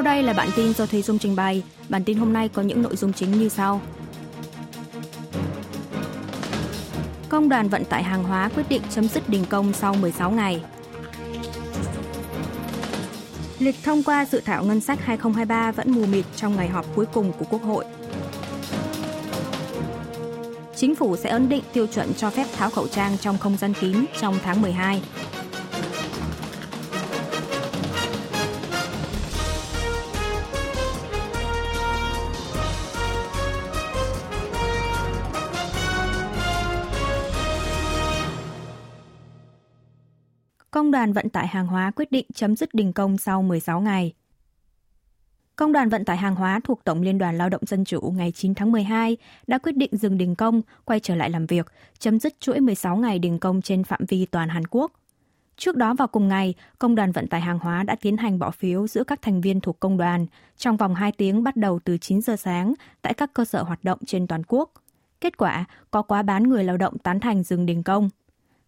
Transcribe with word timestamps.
Sau 0.00 0.04
đây 0.04 0.22
là 0.22 0.32
bản 0.32 0.48
tin 0.56 0.72
do 0.72 0.86
Thùy 0.86 1.02
Dung 1.02 1.18
trình 1.18 1.36
bày. 1.36 1.62
Bản 1.88 2.04
tin 2.04 2.18
hôm 2.18 2.32
nay 2.32 2.48
có 2.48 2.62
những 2.62 2.82
nội 2.82 2.96
dung 2.96 3.12
chính 3.12 3.38
như 3.38 3.48
sau. 3.48 3.80
Công 7.28 7.48
đoàn 7.48 7.68
vận 7.68 7.84
tải 7.84 8.02
hàng 8.02 8.24
hóa 8.24 8.50
quyết 8.54 8.62
định 8.68 8.82
chấm 8.90 9.08
dứt 9.08 9.28
đình 9.28 9.44
công 9.50 9.72
sau 9.72 9.94
16 9.94 10.30
ngày. 10.30 10.62
Lịch 13.58 13.74
thông 13.84 14.02
qua 14.02 14.26
dự 14.26 14.40
thảo 14.44 14.64
ngân 14.64 14.80
sách 14.80 14.98
2023 15.04 15.72
vẫn 15.72 15.90
mù 15.90 16.06
mịt 16.06 16.24
trong 16.36 16.56
ngày 16.56 16.68
họp 16.68 16.86
cuối 16.96 17.06
cùng 17.12 17.32
của 17.38 17.44
Quốc 17.50 17.62
hội. 17.62 17.84
Chính 20.76 20.94
phủ 20.94 21.16
sẽ 21.16 21.30
ấn 21.30 21.48
định 21.48 21.62
tiêu 21.72 21.86
chuẩn 21.86 22.14
cho 22.14 22.30
phép 22.30 22.46
tháo 22.56 22.70
khẩu 22.70 22.88
trang 22.88 23.18
trong 23.18 23.38
không 23.38 23.56
gian 23.56 23.74
kín 23.74 24.04
trong 24.20 24.38
tháng 24.44 24.62
12. 24.62 25.02
Đoàn 41.00 41.12
Vận 41.12 41.28
tải 41.28 41.46
Hàng 41.46 41.66
hóa 41.66 41.90
quyết 41.96 42.12
định 42.12 42.26
chấm 42.34 42.56
dứt 42.56 42.74
đình 42.74 42.92
công 42.92 43.18
sau 43.18 43.42
16 43.42 43.80
ngày. 43.80 44.12
Công 45.56 45.72
đoàn 45.72 45.88
Vận 45.88 46.04
tải 46.04 46.16
Hàng 46.16 46.34
hóa 46.34 46.60
thuộc 46.64 46.84
Tổng 46.84 47.02
Liên 47.02 47.18
đoàn 47.18 47.38
Lao 47.38 47.48
động 47.48 47.66
Dân 47.66 47.84
chủ 47.84 48.00
ngày 48.16 48.32
9 48.32 48.54
tháng 48.54 48.72
12 48.72 49.16
đã 49.46 49.58
quyết 49.58 49.76
định 49.76 49.90
dừng 49.92 50.18
đình 50.18 50.34
công, 50.34 50.62
quay 50.84 51.00
trở 51.00 51.14
lại 51.14 51.30
làm 51.30 51.46
việc, 51.46 51.66
chấm 51.98 52.20
dứt 52.20 52.40
chuỗi 52.40 52.60
16 52.60 52.96
ngày 52.96 53.18
đình 53.18 53.38
công 53.38 53.62
trên 53.62 53.84
phạm 53.84 54.00
vi 54.08 54.26
toàn 54.26 54.48
Hàn 54.48 54.62
Quốc. 54.70 54.92
Trước 55.56 55.76
đó 55.76 55.94
vào 55.94 56.08
cùng 56.08 56.28
ngày, 56.28 56.54
Công 56.78 56.94
đoàn 56.94 57.12
Vận 57.12 57.26
tải 57.26 57.40
Hàng 57.40 57.58
hóa 57.58 57.82
đã 57.82 57.96
tiến 58.00 58.16
hành 58.16 58.38
bỏ 58.38 58.50
phiếu 58.50 58.86
giữa 58.86 59.04
các 59.04 59.22
thành 59.22 59.40
viên 59.40 59.60
thuộc 59.60 59.80
công 59.80 59.96
đoàn 59.96 60.26
trong 60.56 60.76
vòng 60.76 60.94
2 60.94 61.12
tiếng 61.12 61.42
bắt 61.42 61.56
đầu 61.56 61.80
từ 61.84 61.98
9 61.98 62.20
giờ 62.20 62.36
sáng 62.36 62.74
tại 63.02 63.14
các 63.14 63.30
cơ 63.34 63.44
sở 63.44 63.62
hoạt 63.62 63.84
động 63.84 63.98
trên 64.06 64.26
toàn 64.26 64.42
quốc. 64.48 64.72
Kết 65.20 65.36
quả, 65.36 65.64
có 65.90 66.02
quá 66.02 66.22
bán 66.22 66.48
người 66.48 66.64
lao 66.64 66.76
động 66.76 66.98
tán 66.98 67.20
thành 67.20 67.42
dừng 67.42 67.66
đình 67.66 67.82
công 67.82 68.10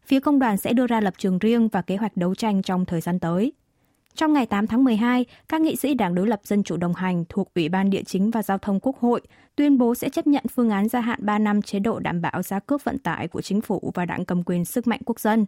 phía 0.06 0.20
công 0.20 0.39
đoàn 0.39 0.56
sẽ 0.56 0.72
đưa 0.72 0.86
ra 0.86 1.00
lập 1.00 1.14
trường 1.19 1.39
riêng 1.39 1.69
và 1.69 1.83
kế 1.83 1.97
hoạch 1.97 2.17
đấu 2.17 2.34
tranh 2.34 2.62
trong 2.62 2.84
thời 2.84 3.00
gian 3.00 3.19
tới. 3.19 3.53
Trong 4.14 4.33
ngày 4.33 4.47
8 4.47 4.67
tháng 4.67 4.84
12, 4.84 5.25
các 5.48 5.61
nghị 5.61 5.77
sĩ 5.77 5.95
Đảng 5.95 6.14
đối 6.14 6.27
lập 6.27 6.41
Dân 6.45 6.62
chủ 6.62 6.77
đồng 6.77 6.95
hành 6.95 7.25
thuộc 7.28 7.55
Ủy 7.55 7.69
ban 7.69 7.91
Địa 7.91 8.03
chính 8.03 8.30
và 8.30 8.42
Giao 8.42 8.58
thông 8.58 8.80
Quốc 8.80 8.98
hội 8.98 9.20
tuyên 9.56 9.78
bố 9.78 9.95
sẽ 9.95 10.08
chấp 10.08 10.27
nhận 10.27 10.45
phương 10.55 10.70
án 10.70 10.89
gia 10.89 11.00
hạn 11.00 11.19
3 11.23 11.39
năm 11.39 11.62
chế 11.62 11.78
độ 11.78 11.98
đảm 11.98 12.20
bảo 12.20 12.42
giá 12.42 12.58
cước 12.58 12.84
vận 12.84 12.98
tải 12.98 13.28
của 13.28 13.42
chính 13.42 13.61
phủ 13.61 13.92
và 13.95 14.05
đảng 14.05 14.25
cầm 14.25 14.42
quyền 14.42 14.64
sức 14.64 14.86
mạnh 14.86 15.00
quốc 15.05 15.20
dân. 15.20 15.47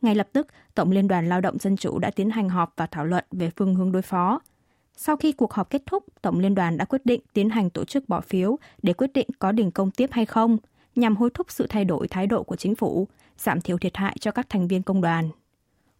Ngay 0.00 0.14
lập 0.14 0.28
tức, 0.32 0.46
Tổng 0.74 0.90
Liên 0.90 1.08
đoàn 1.08 1.28
Lao 1.28 1.40
động 1.40 1.58
Dân 1.58 1.76
chủ 1.76 1.98
đã 1.98 2.10
tiến 2.10 2.30
hành 2.30 2.48
họp 2.48 2.72
và 2.76 2.86
thảo 2.86 3.04
luận 3.04 3.24
về 3.32 3.50
phương 3.56 3.74
hướng 3.74 3.92
đối 3.92 4.02
phó. 4.02 4.40
Sau 4.96 5.16
khi 5.16 5.32
cuộc 5.32 5.52
họp 5.52 5.70
kết 5.70 5.82
thúc, 5.86 6.04
Tổng 6.22 6.38
Liên 6.38 6.54
đoàn 6.54 6.76
đã 6.76 6.84
quyết 6.84 7.06
định 7.06 7.20
tiến 7.32 7.50
hành 7.50 7.70
tổ 7.70 7.84
chức 7.84 8.08
bỏ 8.08 8.20
phiếu 8.20 8.56
để 8.82 8.92
quyết 8.92 9.12
định 9.12 9.28
có 9.38 9.52
đình 9.52 9.70
công 9.70 9.90
tiếp 9.90 10.10
hay 10.12 10.26
không, 10.26 10.58
nhằm 10.96 11.16
hối 11.16 11.30
thúc 11.34 11.46
sự 11.50 11.66
thay 11.68 11.84
đổi 11.84 12.08
thái 12.08 12.26
độ 12.26 12.42
của 12.42 12.56
chính 12.56 12.74
phủ, 12.74 13.08
giảm 13.40 13.60
thiểu 13.60 13.78
thiệt 13.78 13.96
hại 13.96 14.16
cho 14.20 14.30
các 14.30 14.48
thành 14.48 14.68
viên 14.68 14.82
công 14.82 15.00
đoàn. 15.00 15.28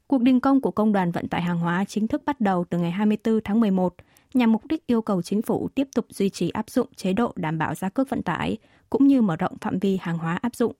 Cuộc 0.06 0.22
đình 0.22 0.40
công 0.40 0.60
của 0.60 0.70
Công 0.70 0.92
đoàn 0.92 1.10
Vận 1.12 1.28
tải 1.28 1.42
Hàng 1.42 1.58
hóa 1.58 1.84
chính 1.84 2.08
thức 2.08 2.22
bắt 2.24 2.40
đầu 2.40 2.64
từ 2.70 2.78
ngày 2.78 2.90
24 2.90 3.40
tháng 3.44 3.60
11 3.60 3.94
nhằm 4.34 4.52
mục 4.52 4.66
đích 4.66 4.86
yêu 4.86 5.02
cầu 5.02 5.22
chính 5.22 5.42
phủ 5.42 5.68
tiếp 5.74 5.88
tục 5.94 6.06
duy 6.10 6.30
trì 6.30 6.50
áp 6.50 6.70
dụng 6.70 6.88
chế 6.96 7.12
độ 7.12 7.32
đảm 7.36 7.58
bảo 7.58 7.74
giá 7.74 7.88
cước 7.88 8.10
vận 8.10 8.22
tải, 8.22 8.56
cũng 8.90 9.06
như 9.06 9.22
mở 9.22 9.36
rộng 9.36 9.58
phạm 9.60 9.78
vi 9.78 9.98
hàng 10.00 10.18
hóa 10.18 10.38
áp 10.42 10.54
dụng. 10.54 10.72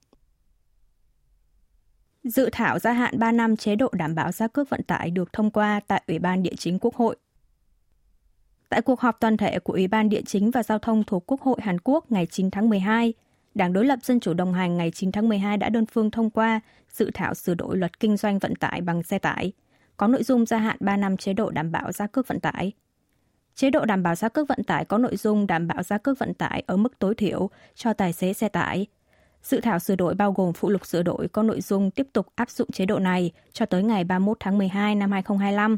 Dự 2.25 2.49
thảo 2.53 2.79
gia 2.79 2.93
hạn 2.93 3.19
3 3.19 3.33
năm 3.33 3.57
chế 3.57 3.77
độ 3.77 3.89
đảm 3.93 4.15
bảo 4.15 4.33
giá 4.33 4.49
cước 4.49 4.71
vận 4.71 4.83
tải 4.83 5.11
được 5.11 5.33
thông 5.33 5.51
qua 5.51 5.81
tại 5.87 6.03
Ủy 6.07 6.19
ban 6.19 6.43
Địa 6.43 6.55
chính 6.59 6.79
Quốc 6.79 6.95
hội. 6.95 7.17
Tại 8.69 8.83
cuộc 8.83 9.01
họp 9.01 9.21
toàn 9.21 9.37
thể 9.37 9.59
của 9.59 9.73
Ủy 9.73 9.89
ban 9.89 10.09
Địa 10.09 10.23
chính 10.27 10.51
và 10.51 10.63
Giao 10.63 10.79
thông 10.79 11.05
thuộc 11.05 11.25
Quốc 11.27 11.41
hội 11.41 11.59
Hàn 11.63 11.79
Quốc 11.85 12.13
ngày 12.13 12.27
9 12.27 12.51
tháng 12.51 12.69
12, 12.69 13.13
Đảng 13.55 13.73
đối 13.73 13.85
lập 13.85 13.99
Dân 14.03 14.21
chủ 14.21 14.35
đồng 14.35 14.53
hành 14.53 14.77
ngày 14.77 14.91
9 14.91 15.13
tháng 15.13 15.29
12 15.29 15.57
đã 15.57 15.69
đơn 15.69 15.87
phương 15.87 16.11
thông 16.11 16.31
qua 16.31 16.61
dự 16.93 17.11
thảo 17.15 17.35
sửa 17.35 17.55
đổi 17.55 17.77
luật 17.77 18.01
kinh 18.01 18.17
doanh 18.17 18.39
vận 18.39 18.55
tải 18.55 18.81
bằng 18.81 19.03
xe 19.03 19.19
tải, 19.19 19.53
có 19.97 20.07
nội 20.07 20.23
dung 20.23 20.47
gia 20.47 20.59
hạn 20.59 20.77
3 20.81 20.97
năm 20.97 21.17
chế 21.17 21.33
độ 21.33 21.51
đảm 21.51 21.73
bảo 21.73 21.93
giá 21.93 22.07
cước 22.07 22.29
vận 22.29 22.41
tải. 22.41 22.73
Chế 23.55 23.71
độ 23.71 23.85
đảm 23.85 24.03
bảo 24.03 24.15
giá 24.15 24.29
cước 24.29 24.49
vận 24.49 24.65
tải 24.65 24.85
có 24.85 24.99
nội 24.99 25.17
dung 25.17 25.47
đảm 25.47 25.67
bảo 25.67 25.83
giá 25.83 25.99
cước 25.99 26.19
vận 26.19 26.35
tải 26.35 26.65
ở 26.67 26.77
mức 26.77 26.99
tối 26.99 27.15
thiểu 27.15 27.51
cho 27.75 27.93
tài 27.93 28.13
xế 28.13 28.33
xe 28.33 28.49
tải. 28.49 28.87
Dự 29.43 29.61
thảo 29.61 29.79
sửa 29.79 29.97
đổi 29.97 30.15
bao 30.15 30.33
gồm 30.33 30.53
phụ 30.53 30.71
lục 30.71 30.87
sửa 30.87 31.03
đổi 31.03 31.29
có 31.29 31.43
nội 31.43 31.61
dung 31.61 31.91
tiếp 31.91 32.07
tục 32.13 32.27
áp 32.35 32.51
dụng 32.51 32.71
chế 32.73 32.87
độ 32.87 32.99
này 32.99 33.33
cho 33.53 33.67
tới 33.67 33.83
ngày 33.83 34.05
31 34.05 34.37
tháng 34.41 34.59
12 34.59 34.95
năm 34.95 35.13
2025. 35.13 35.77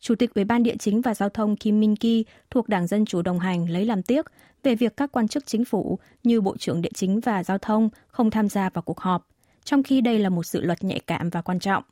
Chủ 0.00 0.14
tịch 0.14 0.34
Ủy 0.34 0.44
ban 0.44 0.62
Địa 0.62 0.76
chính 0.78 1.00
và 1.00 1.14
Giao 1.14 1.28
thông 1.28 1.56
Kim 1.56 1.80
Min 1.80 1.96
Ki 1.96 2.24
thuộc 2.50 2.68
Đảng 2.68 2.86
Dân 2.86 3.04
Chủ 3.04 3.22
đồng 3.22 3.38
hành 3.38 3.70
lấy 3.70 3.84
làm 3.84 4.02
tiếc 4.02 4.26
về 4.62 4.74
việc 4.74 4.96
các 4.96 5.12
quan 5.12 5.28
chức 5.28 5.46
chính 5.46 5.64
phủ 5.64 5.98
như 6.22 6.40
Bộ 6.40 6.56
trưởng 6.56 6.82
Địa 6.82 6.90
chính 6.94 7.20
và 7.20 7.44
Giao 7.44 7.58
thông 7.58 7.88
không 8.06 8.30
tham 8.30 8.48
gia 8.48 8.70
vào 8.70 8.82
cuộc 8.82 9.00
họp, 9.00 9.26
trong 9.64 9.82
khi 9.82 10.00
đây 10.00 10.18
là 10.18 10.28
một 10.28 10.42
sự 10.42 10.60
luật 10.60 10.84
nhạy 10.84 11.00
cảm 11.00 11.30
và 11.30 11.42
quan 11.42 11.58
trọng. 11.58 11.84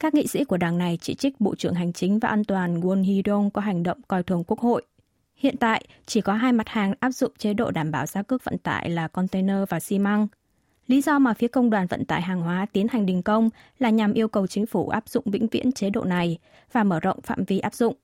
Các 0.00 0.14
nghị 0.14 0.26
sĩ 0.26 0.44
của 0.44 0.56
đảng 0.56 0.78
này 0.78 0.98
chỉ 1.00 1.14
trích 1.14 1.40
Bộ 1.40 1.54
trưởng 1.54 1.74
Hành 1.74 1.92
chính 1.92 2.18
và 2.18 2.28
An 2.28 2.44
toàn 2.44 2.80
Won 2.80 3.02
Hee-dong 3.02 3.50
có 3.50 3.60
hành 3.60 3.82
động 3.82 3.98
coi 4.08 4.22
thường 4.22 4.44
Quốc 4.44 4.60
hội. 4.60 4.82
Hiện 5.36 5.56
tại, 5.56 5.84
chỉ 6.06 6.20
có 6.20 6.32
hai 6.32 6.52
mặt 6.52 6.68
hàng 6.68 6.94
áp 7.00 7.10
dụng 7.10 7.32
chế 7.38 7.54
độ 7.54 7.70
đảm 7.70 7.90
bảo 7.90 8.06
giá 8.06 8.22
cước 8.22 8.44
vận 8.44 8.58
tải 8.58 8.90
là 8.90 9.08
container 9.08 9.56
và 9.68 9.80
xi 9.80 9.98
măng. 9.98 10.28
Lý 10.88 11.00
do 11.00 11.18
mà 11.18 11.34
phía 11.34 11.48
công 11.48 11.70
đoàn 11.70 11.86
vận 11.86 12.04
tải 12.04 12.22
hàng 12.22 12.40
hóa 12.40 12.66
tiến 12.72 12.88
hành 12.88 13.06
đình 13.06 13.22
công 13.22 13.50
là 13.78 13.90
nhằm 13.90 14.12
yêu 14.12 14.28
cầu 14.28 14.46
chính 14.46 14.66
phủ 14.66 14.88
áp 14.88 15.08
dụng 15.08 15.24
vĩnh 15.26 15.46
viễn 15.46 15.72
chế 15.72 15.90
độ 15.90 16.04
này 16.04 16.38
và 16.72 16.84
mở 16.84 17.00
rộng 17.00 17.20
phạm 17.20 17.44
vi 17.44 17.58
áp 17.58 17.74
dụng. 17.74 17.96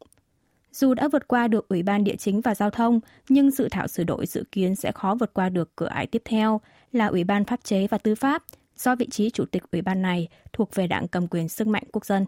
Dù 0.73 0.95
đã 0.95 1.09
vượt 1.09 1.29
qua 1.29 1.49
được 1.49 1.69
Ủy 1.69 1.83
ban 1.83 2.05
Địa 2.05 2.17
chính 2.17 2.41
và 2.41 2.55
Giao 2.55 2.71
thông, 2.71 3.01
nhưng 3.29 3.51
dự 3.51 3.69
thảo 3.71 3.89
sửa 3.89 4.05
đổi 4.05 4.27
dự 4.27 4.45
kiến 4.53 4.75
sẽ 4.75 4.93
khó 4.93 5.15
vượt 5.21 5.35
qua 5.35 5.49
được 5.49 5.77
cửa 5.77 5.87
ải 5.87 6.07
tiếp 6.07 6.23
theo 6.25 6.61
là 6.93 7.07
Ủy 7.07 7.25
ban 7.25 7.45
Pháp 7.45 7.65
chế 7.65 7.87
và 7.87 7.99
Tư 7.99 8.15
pháp, 8.15 8.45
do 8.77 8.97
vị 8.97 9.09
trí 9.11 9.31
chủ 9.31 9.45
tịch 9.45 9.63
Ủy 9.73 9.83
ban 9.83 10.03
này 10.03 10.29
thuộc 10.53 10.75
về 10.75 10.87
đảng 10.87 11.09
cầm 11.09 11.27
quyền 11.27 11.49
sức 11.49 11.67
mạnh 11.67 11.85
quốc 11.93 12.07
dân. 12.07 12.27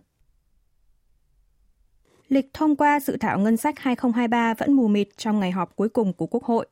Lịch 2.29 2.51
thông 2.55 2.77
qua 2.77 3.01
dự 3.01 3.17
thảo 3.21 3.39
ngân 3.39 3.57
sách 3.57 3.79
2023 3.79 4.55
vẫn 4.55 4.73
mù 4.73 4.89
mịt 4.89 5.09
trong 5.17 5.41
ngày 5.41 5.51
họp 5.51 5.77
cuối 5.77 5.89
cùng 5.89 6.13
của 6.13 6.27
Quốc 6.27 6.45
hội. 6.45 6.67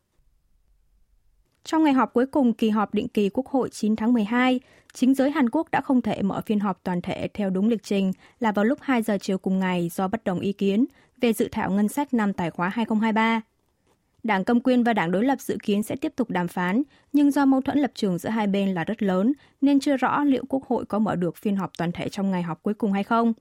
Trong 1.65 1.85
ngày 1.85 1.93
họp 1.93 2.13
cuối 2.13 2.27
cùng 2.27 2.53
kỳ 2.53 2.71
họp 2.71 2.95
định 2.95 3.09
kỳ 3.09 3.29
Quốc 3.29 3.47
hội 3.47 3.69
9 3.71 3.97
tháng 3.97 4.13
12, 4.13 4.61
chính 4.93 5.15
giới 5.15 5.31
Hàn 5.31 5.51
Quốc 5.51 5.71
đã 5.71 5.81
không 5.81 6.03
thể 6.03 6.23
mở 6.23 6.41
phiên 6.47 6.61
họp 6.61 6.81
toàn 6.83 7.01
thể 7.01 7.29
theo 7.35 7.51
đúng 7.51 7.69
lịch 7.69 7.83
trình 7.83 8.13
là 8.41 8.53
vào 8.53 8.65
lúc 8.65 8.79
2 8.83 9.03
giờ 9.03 9.19
chiều 9.21 9.39
cùng 9.39 9.59
ngày 9.59 9.91
do 9.93 10.09
bất 10.09 10.25
đồng 10.25 10.41
ý 10.41 10.53
kiến 10.53 10.85
về 11.21 11.33
dự 11.33 11.49
thảo 11.53 11.71
ngân 11.71 11.89
sách 11.89 12.15
năm 12.15 12.33
tài 12.33 12.51
khóa 12.51 12.69
2023. 12.69 13.41
Đảng 14.23 14.45
Cầm 14.45 14.61
quyền 14.61 14.85
và 14.85 14.93
Đảng 14.93 15.11
đối 15.11 15.25
lập 15.25 15.41
dự 15.41 15.57
kiến 15.63 15.83
sẽ 15.83 15.97
tiếp 15.97 16.13
tục 16.17 16.31
đàm 16.31 16.49
phán, 16.49 16.83
nhưng 17.13 17.31
do 17.31 17.45
mâu 17.45 17.61
thuẫn 17.61 17.79
lập 17.79 17.91
trường 17.95 18.19
giữa 18.19 18.29
hai 18.29 18.47
bên 18.47 18.75
là 18.75 18.85
rất 18.85 19.03
lớn, 19.03 19.33
nên 19.61 19.81
chưa 19.81 19.97
rõ 19.97 20.25
liệu 20.25 20.45
Quốc 20.49 20.65
hội 20.67 20.85
có 20.85 20.99
mở 20.99 21.17
được 21.17 21.37
phiên 21.37 21.57
họp 21.57 21.71
toàn 21.79 21.93
thể 21.93 22.09
trong 22.09 22.31
ngày 22.31 22.43
họp 22.43 22.63
cuối 22.63 22.75
cùng 22.75 22.93
hay 22.93 23.05
không. 23.05 23.33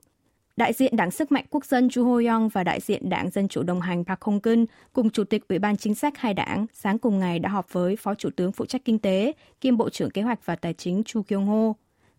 Đại 0.56 0.72
diện 0.72 0.96
Đảng 0.96 1.10
Sức 1.10 1.32
mạnh 1.32 1.44
Quốc 1.50 1.64
dân 1.64 1.88
Chu 1.88 2.04
Ho-yong 2.04 2.48
và 2.48 2.64
đại 2.64 2.80
diện 2.80 3.08
Đảng 3.08 3.30
Dân 3.30 3.48
chủ 3.48 3.62
đồng 3.62 3.80
hành 3.80 4.04
Park 4.04 4.22
Hong 4.22 4.40
Kun 4.40 4.66
cùng 4.92 5.10
Chủ 5.10 5.24
tịch 5.24 5.48
Ủy 5.48 5.58
ban 5.58 5.76
Chính 5.76 5.94
sách 5.94 6.18
hai 6.18 6.34
đảng 6.34 6.66
sáng 6.72 6.98
cùng 6.98 7.18
ngày 7.18 7.38
đã 7.38 7.48
họp 7.48 7.72
với 7.72 7.96
Phó 7.96 8.14
Chủ 8.14 8.30
tướng 8.36 8.52
phụ 8.52 8.66
trách 8.66 8.84
Kinh 8.84 8.98
tế, 8.98 9.32
kiêm 9.60 9.76
Bộ 9.76 9.90
trưởng 9.90 10.10
Kế 10.10 10.22
hoạch 10.22 10.46
và 10.46 10.56
Tài 10.56 10.74
chính 10.74 11.02
Chu 11.04 11.22
Kyung 11.22 11.46
Ho. 11.46 11.72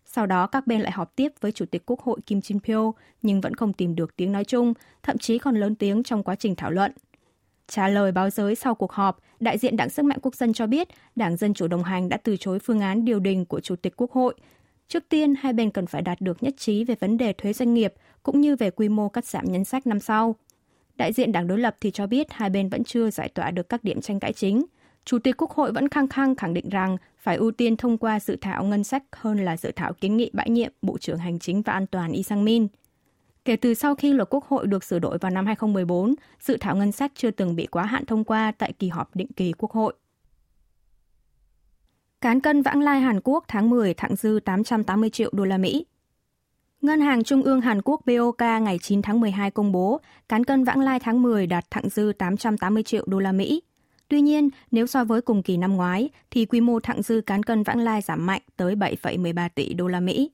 Sau 0.04 0.26
đó 0.26 0.46
các 0.46 0.66
bên 0.66 0.80
lại 0.80 0.92
họp 0.92 1.16
tiếp 1.16 1.32
với 1.40 1.52
Chủ 1.52 1.64
tịch 1.70 1.82
Quốc 1.86 2.00
hội 2.00 2.20
Kim 2.26 2.40
Jin 2.40 2.58
Pyo 2.60 2.92
nhưng 3.22 3.40
vẫn 3.40 3.54
không 3.54 3.72
tìm 3.72 3.94
được 3.94 4.16
tiếng 4.16 4.32
nói 4.32 4.44
chung, 4.44 4.74
thậm 5.02 5.18
chí 5.18 5.38
còn 5.38 5.56
lớn 5.56 5.74
tiếng 5.74 6.02
trong 6.02 6.22
quá 6.22 6.34
trình 6.34 6.54
thảo 6.54 6.70
luận. 6.70 6.92
Trả 7.68 7.88
lời 7.88 8.12
báo 8.12 8.30
giới 8.30 8.54
sau 8.54 8.74
cuộc 8.74 8.92
họp, 8.92 9.18
đại 9.40 9.58
diện 9.58 9.76
Đảng 9.76 9.90
Sức 9.90 10.04
mạnh 10.04 10.18
Quốc 10.22 10.34
dân 10.34 10.52
cho 10.52 10.66
biết 10.66 10.88
Đảng 11.16 11.36
Dân 11.36 11.54
chủ 11.54 11.68
đồng 11.68 11.82
hành 11.82 12.08
đã 12.08 12.16
từ 12.16 12.36
chối 12.36 12.58
phương 12.58 12.80
án 12.80 13.04
điều 13.04 13.20
đình 13.20 13.44
của 13.44 13.60
Chủ 13.60 13.76
tịch 13.76 13.94
Quốc 13.96 14.12
hội. 14.12 14.34
Trước 14.88 15.08
tiên, 15.08 15.34
hai 15.38 15.52
bên 15.52 15.70
cần 15.70 15.86
phải 15.86 16.02
đạt 16.02 16.20
được 16.20 16.42
nhất 16.42 16.54
trí 16.56 16.84
về 16.84 16.94
vấn 17.00 17.16
đề 17.16 17.32
thuế 17.32 17.52
doanh 17.52 17.74
nghiệp 17.74 17.94
cũng 18.22 18.40
như 18.40 18.56
về 18.56 18.70
quy 18.70 18.88
mô 18.88 19.08
cắt 19.08 19.24
giảm 19.24 19.44
nhân 19.44 19.64
sách 19.64 19.86
năm 19.86 20.00
sau. 20.00 20.36
Đại 20.96 21.12
diện 21.12 21.32
đảng 21.32 21.46
đối 21.46 21.58
lập 21.58 21.76
thì 21.80 21.90
cho 21.90 22.06
biết 22.06 22.26
hai 22.30 22.50
bên 22.50 22.68
vẫn 22.68 22.84
chưa 22.84 23.10
giải 23.10 23.28
tỏa 23.28 23.50
được 23.50 23.68
các 23.68 23.84
điểm 23.84 24.00
tranh 24.00 24.20
cãi 24.20 24.32
chính. 24.32 24.64
Chủ 25.04 25.18
tịch 25.18 25.36
Quốc 25.38 25.50
hội 25.50 25.72
vẫn 25.72 25.88
khăng 25.88 26.08
khăng 26.08 26.36
khẳng 26.36 26.54
định 26.54 26.68
rằng 26.68 26.96
phải 27.18 27.36
ưu 27.36 27.50
tiên 27.50 27.76
thông 27.76 27.98
qua 27.98 28.20
dự 28.20 28.36
thảo 28.40 28.64
ngân 28.64 28.84
sách 28.84 29.02
hơn 29.12 29.44
là 29.44 29.56
dự 29.56 29.72
thảo 29.76 29.92
kiến 29.92 30.16
nghị 30.16 30.30
bãi 30.32 30.50
nhiệm 30.50 30.72
Bộ 30.82 30.98
trưởng 30.98 31.18
Hành 31.18 31.38
chính 31.38 31.62
và 31.62 31.72
An 31.72 31.86
toàn 31.86 32.12
Y 32.12 32.22
Sang 32.22 32.44
Min. 32.44 32.66
Kể 33.44 33.56
từ 33.56 33.74
sau 33.74 33.94
khi 33.94 34.12
luật 34.12 34.28
Quốc 34.30 34.44
hội 34.44 34.66
được 34.66 34.84
sửa 34.84 34.98
đổi 34.98 35.18
vào 35.18 35.30
năm 35.30 35.46
2014, 35.46 36.14
dự 36.40 36.56
thảo 36.60 36.76
ngân 36.76 36.92
sách 36.92 37.12
chưa 37.14 37.30
từng 37.30 37.56
bị 37.56 37.66
quá 37.66 37.84
hạn 37.84 38.06
thông 38.06 38.24
qua 38.24 38.52
tại 38.58 38.72
kỳ 38.72 38.88
họp 38.88 39.16
định 39.16 39.32
kỳ 39.36 39.52
Quốc 39.52 39.72
hội. 39.72 39.94
Cán 42.20 42.40
cân 42.40 42.62
vãng 42.62 42.80
lai 42.80 43.00
Hàn 43.00 43.20
Quốc 43.24 43.44
tháng 43.48 43.70
10 43.70 43.94
thặng 43.94 44.16
dư 44.16 44.40
880 44.44 45.10
triệu 45.10 45.30
đô 45.32 45.44
la 45.44 45.58
Mỹ. 45.58 45.86
Ngân 46.80 47.00
hàng 47.00 47.24
Trung 47.24 47.42
ương 47.42 47.60
Hàn 47.60 47.82
Quốc 47.82 48.00
BOK 48.06 48.40
ngày 48.40 48.78
9 48.82 49.02
tháng 49.02 49.20
12 49.20 49.50
công 49.50 49.72
bố 49.72 50.00
cán 50.28 50.44
cân 50.44 50.64
vãng 50.64 50.80
lai 50.80 51.00
tháng 51.00 51.22
10 51.22 51.46
đạt 51.46 51.70
thặng 51.70 51.88
dư 51.88 52.12
880 52.18 52.82
triệu 52.82 53.04
đô 53.06 53.18
la 53.18 53.32
Mỹ. 53.32 53.62
Tuy 54.08 54.20
nhiên, 54.20 54.48
nếu 54.70 54.86
so 54.86 55.04
với 55.04 55.20
cùng 55.20 55.42
kỳ 55.42 55.56
năm 55.56 55.76
ngoái 55.76 56.10
thì 56.30 56.46
quy 56.46 56.60
mô 56.60 56.80
thặng 56.80 57.02
dư 57.02 57.20
cán 57.20 57.42
cân 57.42 57.62
vãng 57.62 57.78
lai 57.78 58.00
giảm 58.00 58.26
mạnh 58.26 58.42
tới 58.56 58.74
7,13 58.74 59.48
tỷ 59.54 59.74
đô 59.74 59.88
la 59.88 60.00
Mỹ. 60.00 60.30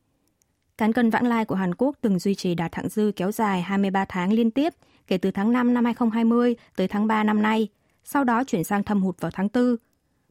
Cán 0.79 0.93
cân 0.93 1.11
vãng 1.11 1.27
lai 1.27 1.45
của 1.45 1.55
Hàn 1.55 1.75
Quốc 1.75 1.97
từng 2.01 2.19
duy 2.19 2.35
trì 2.35 2.55
đạt 2.55 2.73
thặng 2.73 2.89
dư 2.89 3.13
kéo 3.17 3.33
dài 3.33 3.63
23 3.63 4.05
tháng 4.05 4.33
liên 4.33 4.51
tiếp 4.51 4.75
kể 5.07 5.19
từ 5.19 5.31
tháng 5.31 5.53
5 5.53 5.75
năm 5.75 5.85
2020 5.85 6.57
tới 6.77 6.89
tháng 6.89 7.07
3 7.07 7.25
năm 7.25 7.43
nay, 7.43 7.69
sau 8.05 8.25
đó 8.25 8.45
chuyển 8.45 8.65
sang 8.65 8.83
thâm 8.83 9.03
hụt 9.03 9.21
vào 9.21 9.31
tháng 9.31 9.49
4. 9.55 9.77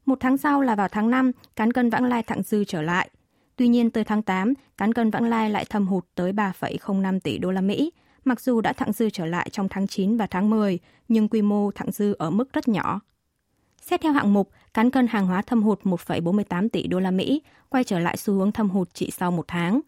Một 0.05 0.17
tháng 0.19 0.37
sau 0.37 0.61
là 0.61 0.75
vào 0.75 0.87
tháng 0.87 1.09
5, 1.09 1.31
cán 1.55 1.73
cân 1.73 1.89
vãng 1.89 2.05
lai 2.05 2.23
thặng 2.23 2.43
dư 2.43 2.63
trở 2.63 2.81
lại. 2.81 3.09
Tuy 3.55 3.67
nhiên 3.67 3.89
tới 3.89 4.03
tháng 4.03 4.21
8, 4.21 4.53
cán 4.77 4.93
cân 4.93 5.09
vãng 5.09 5.29
lai 5.29 5.49
lại 5.49 5.65
thâm 5.65 5.87
hụt 5.87 6.05
tới 6.15 6.31
3,05 6.31 7.19
tỷ 7.19 7.37
đô 7.37 7.51
la 7.51 7.61
Mỹ, 7.61 7.91
mặc 8.25 8.41
dù 8.41 8.61
đã 8.61 8.73
thặng 8.73 8.93
dư 8.93 9.09
trở 9.09 9.25
lại 9.25 9.49
trong 9.51 9.69
tháng 9.69 9.87
9 9.87 10.17
và 10.17 10.27
tháng 10.27 10.49
10, 10.49 10.79
nhưng 11.07 11.27
quy 11.27 11.41
mô 11.41 11.71
thặng 11.71 11.91
dư 11.91 12.15
ở 12.19 12.29
mức 12.29 12.53
rất 12.53 12.67
nhỏ. 12.67 12.99
Xét 13.81 14.01
theo 14.01 14.11
hạng 14.11 14.33
mục, 14.33 14.49
cán 14.73 14.89
cân 14.89 15.07
hàng 15.07 15.27
hóa 15.27 15.41
thâm 15.41 15.63
hụt 15.63 15.81
1,48 15.83 16.69
tỷ 16.69 16.87
đô 16.87 16.99
la 16.99 17.11
Mỹ, 17.11 17.41
quay 17.69 17.83
trở 17.83 17.99
lại 17.99 18.17
xu 18.17 18.33
hướng 18.33 18.51
thâm 18.51 18.69
hụt 18.69 18.89
chỉ 18.93 19.11
sau 19.11 19.31
một 19.31 19.45
tháng. 19.47 19.81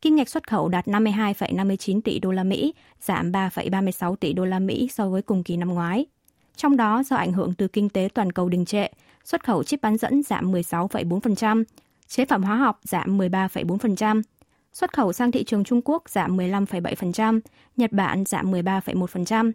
Kim 0.00 0.16
ngạch 0.16 0.28
xuất 0.28 0.48
khẩu 0.48 0.68
đạt 0.68 0.86
52,59 0.86 2.00
tỷ 2.00 2.18
đô 2.18 2.30
la 2.30 2.44
Mỹ, 2.44 2.74
giảm 3.00 3.32
3,36 3.32 4.16
tỷ 4.16 4.32
đô 4.32 4.44
la 4.44 4.58
Mỹ 4.58 4.88
so 4.92 5.08
với 5.08 5.22
cùng 5.22 5.42
kỳ 5.42 5.56
năm 5.56 5.68
ngoái. 5.68 6.06
Trong 6.56 6.76
đó, 6.76 7.02
do 7.02 7.16
ảnh 7.16 7.32
hưởng 7.32 7.54
từ 7.54 7.68
kinh 7.68 7.88
tế 7.88 8.08
toàn 8.14 8.32
cầu 8.32 8.48
đình 8.48 8.64
trệ, 8.64 8.86
xuất 9.26 9.44
khẩu 9.44 9.62
chip 9.62 9.82
bán 9.82 9.96
dẫn 9.96 10.22
giảm 10.22 10.52
16,4%, 10.52 11.64
chế 12.06 12.24
phẩm 12.24 12.42
hóa 12.42 12.56
học 12.56 12.80
giảm 12.82 13.18
13,4%, 13.18 14.22
xuất 14.72 14.92
khẩu 14.92 15.12
sang 15.12 15.32
thị 15.32 15.44
trường 15.44 15.64
Trung 15.64 15.80
Quốc 15.84 16.08
giảm 16.08 16.36
15,7%, 16.36 17.40
Nhật 17.76 17.92
Bản 17.92 18.24
giảm 18.24 18.52
13,1%. 18.52 19.52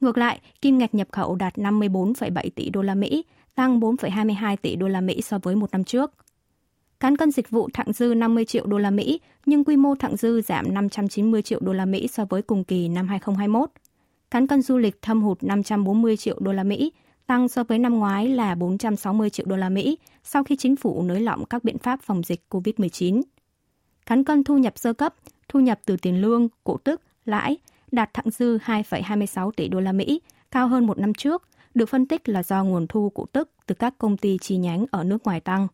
Ngược 0.00 0.18
lại, 0.18 0.40
kim 0.60 0.78
ngạch 0.78 0.94
nhập 0.94 1.08
khẩu 1.12 1.34
đạt 1.34 1.54
54,7 1.54 2.50
tỷ 2.54 2.70
đô 2.70 2.82
la 2.82 2.94
Mỹ, 2.94 3.24
tăng 3.54 3.80
4,22 3.80 4.56
tỷ 4.62 4.76
đô 4.76 4.88
la 4.88 5.00
Mỹ 5.00 5.22
so 5.22 5.38
với 5.42 5.56
một 5.56 5.70
năm 5.72 5.84
trước. 5.84 6.12
Cán 7.00 7.16
cân 7.16 7.30
dịch 7.30 7.50
vụ 7.50 7.68
thặng 7.74 7.92
dư 7.92 8.14
50 8.14 8.44
triệu 8.44 8.66
đô 8.66 8.78
la 8.78 8.90
Mỹ, 8.90 9.20
nhưng 9.46 9.64
quy 9.64 9.76
mô 9.76 9.94
thặng 9.94 10.16
dư 10.16 10.40
giảm 10.40 10.74
590 10.74 11.42
triệu 11.42 11.60
đô 11.62 11.72
la 11.72 11.84
Mỹ 11.84 12.08
so 12.08 12.24
với 12.24 12.42
cùng 12.42 12.64
kỳ 12.64 12.88
năm 12.88 13.08
2021. 13.08 13.70
Cán 14.30 14.46
cân 14.46 14.62
du 14.62 14.78
lịch 14.78 15.02
thâm 15.02 15.22
hụt 15.22 15.42
540 15.42 16.16
triệu 16.16 16.36
đô 16.40 16.52
la 16.52 16.62
Mỹ, 16.62 16.92
tăng 17.32 17.48
so 17.48 17.64
với 17.64 17.78
năm 17.78 17.98
ngoái 17.98 18.28
là 18.28 18.54
460 18.54 19.30
triệu 19.30 19.46
đô 19.46 19.56
la 19.56 19.68
Mỹ 19.68 19.98
sau 20.24 20.44
khi 20.44 20.56
chính 20.56 20.76
phủ 20.76 21.02
nới 21.02 21.20
lỏng 21.20 21.44
các 21.44 21.64
biện 21.64 21.78
pháp 21.78 22.00
phòng 22.02 22.22
dịch 22.22 22.44
COVID-19. 22.50 23.22
Cán 24.06 24.24
cân 24.24 24.44
thu 24.44 24.58
nhập 24.58 24.78
sơ 24.78 24.92
cấp, 24.92 25.14
thu 25.48 25.60
nhập 25.60 25.80
từ 25.86 25.96
tiền 25.96 26.20
lương, 26.20 26.48
cổ 26.64 26.76
tức, 26.84 27.00
lãi 27.24 27.56
đạt 27.92 28.14
thặng 28.14 28.30
dư 28.30 28.58
2,26 28.58 29.50
tỷ 29.50 29.68
đô 29.68 29.80
la 29.80 29.92
Mỹ, 29.92 30.20
cao 30.50 30.68
hơn 30.68 30.86
một 30.86 30.98
năm 30.98 31.14
trước, 31.14 31.48
được 31.74 31.88
phân 31.88 32.06
tích 32.06 32.28
là 32.28 32.42
do 32.42 32.64
nguồn 32.64 32.86
thu 32.86 33.10
cổ 33.14 33.26
tức 33.32 33.50
từ 33.66 33.74
các 33.74 33.98
công 33.98 34.16
ty 34.16 34.38
chi 34.40 34.56
nhánh 34.56 34.84
ở 34.90 35.04
nước 35.04 35.24
ngoài 35.24 35.40
tăng. 35.40 35.68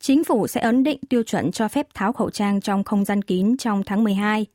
Chính 0.00 0.24
phủ 0.24 0.46
sẽ 0.46 0.60
ấn 0.60 0.84
định 0.84 0.98
tiêu 1.08 1.22
chuẩn 1.22 1.52
cho 1.52 1.68
phép 1.68 1.86
tháo 1.94 2.12
khẩu 2.12 2.30
trang 2.30 2.60
trong 2.60 2.84
không 2.84 3.04
gian 3.04 3.22
kín 3.22 3.56
trong 3.56 3.82
tháng 3.86 4.04
12. 4.04 4.46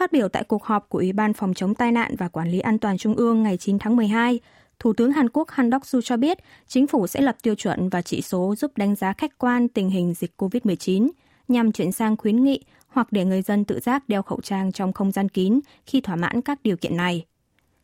Phát 0.00 0.12
biểu 0.12 0.28
tại 0.28 0.44
cuộc 0.44 0.64
họp 0.64 0.88
của 0.88 0.98
Ủy 0.98 1.12
ban 1.12 1.32
Phòng 1.32 1.54
chống 1.54 1.74
tai 1.74 1.92
nạn 1.92 2.14
và 2.18 2.28
Quản 2.28 2.48
lý 2.50 2.60
an 2.60 2.78
toàn 2.78 2.98
Trung 2.98 3.14
ương 3.14 3.42
ngày 3.42 3.56
9 3.56 3.78
tháng 3.78 3.96
12, 3.96 4.40
Thủ 4.78 4.92
tướng 4.92 5.12
Hàn 5.12 5.28
Quốc 5.28 5.50
Han 5.50 5.70
Đốc-su 5.70 6.00
cho 6.00 6.16
biết 6.16 6.38
chính 6.66 6.86
phủ 6.86 7.06
sẽ 7.06 7.20
lập 7.20 7.36
tiêu 7.42 7.54
chuẩn 7.54 7.88
và 7.88 8.02
chỉ 8.02 8.22
số 8.22 8.54
giúp 8.58 8.72
đánh 8.76 8.94
giá 8.94 9.12
khách 9.12 9.38
quan 9.38 9.68
tình 9.68 9.90
hình 9.90 10.14
dịch 10.14 10.32
COVID-19 10.36 11.10
nhằm 11.48 11.72
chuyển 11.72 11.92
sang 11.92 12.16
khuyến 12.16 12.44
nghị 12.44 12.64
hoặc 12.88 13.08
để 13.10 13.24
người 13.24 13.42
dân 13.42 13.64
tự 13.64 13.80
giác 13.80 14.08
đeo 14.08 14.22
khẩu 14.22 14.40
trang 14.40 14.72
trong 14.72 14.92
không 14.92 15.12
gian 15.12 15.28
kín 15.28 15.60
khi 15.86 16.00
thỏa 16.00 16.16
mãn 16.16 16.40
các 16.40 16.62
điều 16.62 16.76
kiện 16.76 16.96
này. 16.96 17.24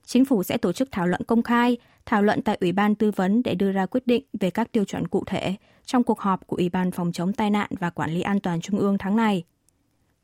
Chính 0.04 0.24
phủ 0.24 0.42
sẽ 0.42 0.56
tổ 0.56 0.72
chức 0.72 0.88
thảo 0.92 1.06
luận 1.06 1.22
công 1.26 1.42
khai, 1.42 1.76
thảo 2.06 2.22
luận 2.22 2.42
tại 2.42 2.58
Ủy 2.60 2.72
ban 2.72 2.94
tư 2.94 3.10
vấn 3.16 3.42
để 3.42 3.54
đưa 3.54 3.72
ra 3.72 3.86
quyết 3.86 4.06
định 4.06 4.24
về 4.40 4.50
các 4.50 4.72
tiêu 4.72 4.84
chuẩn 4.84 5.08
cụ 5.08 5.24
thể 5.26 5.54
trong 5.84 6.02
cuộc 6.02 6.20
họp 6.20 6.46
của 6.46 6.56
Ủy 6.56 6.68
ban 6.68 6.90
phòng 6.90 7.12
chống 7.12 7.32
tai 7.32 7.50
nạn 7.50 7.70
và 7.80 7.90
quản 7.90 8.10
lý 8.10 8.20
an 8.20 8.40
toàn 8.40 8.60
Trung 8.60 8.78
ương 8.78 8.98
tháng 8.98 9.16
này. 9.16 9.44